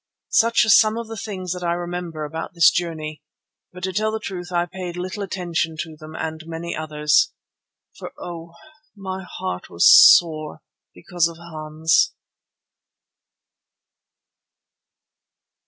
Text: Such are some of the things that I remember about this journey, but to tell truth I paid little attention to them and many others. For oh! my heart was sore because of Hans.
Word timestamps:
Such 0.31 0.65
are 0.65 0.69
some 0.69 0.97
of 0.97 1.07
the 1.07 1.15
things 1.15 1.53
that 1.53 1.61
I 1.63 1.73
remember 1.73 2.25
about 2.25 2.55
this 2.55 2.71
journey, 2.71 3.21
but 3.71 3.83
to 3.83 3.93
tell 3.93 4.19
truth 4.19 4.51
I 4.51 4.65
paid 4.65 4.97
little 4.97 5.21
attention 5.21 5.75
to 5.81 5.95
them 5.95 6.15
and 6.15 6.41
many 6.47 6.75
others. 6.75 7.31
For 7.99 8.11
oh! 8.17 8.55
my 8.95 9.21
heart 9.23 9.69
was 9.69 9.85
sore 9.87 10.63
because 10.95 11.27
of 11.27 11.37
Hans. 11.37 12.15